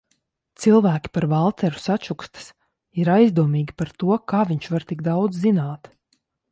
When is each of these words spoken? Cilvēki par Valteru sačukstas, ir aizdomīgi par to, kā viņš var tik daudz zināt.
Cilvēki 0.61 1.11
par 1.17 1.27
Valteru 1.33 1.83
sačukstas, 1.83 2.49
ir 3.03 3.13
aizdomīgi 3.19 3.79
par 3.83 3.95
to, 4.05 4.21
kā 4.33 4.43
viņš 4.55 4.75
var 4.77 4.93
tik 4.93 5.09
daudz 5.11 5.45
zināt. 5.47 5.97